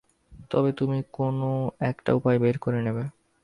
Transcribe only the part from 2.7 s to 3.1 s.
নেবে।